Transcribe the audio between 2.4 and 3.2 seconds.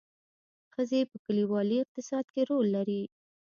رول لري